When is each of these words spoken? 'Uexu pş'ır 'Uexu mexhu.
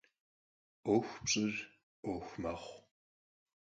'Uexu 0.83 1.13
pş'ır 1.23 1.53
'Uexu 2.03 2.37
mexhu. 2.41 2.77